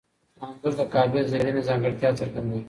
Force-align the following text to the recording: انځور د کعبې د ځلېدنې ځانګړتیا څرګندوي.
انځور 0.43 0.73
د 0.79 0.81
کعبې 0.93 1.19
د 1.23 1.27
ځلېدنې 1.29 1.61
ځانګړتیا 1.67 2.09
څرګندوي. 2.19 2.59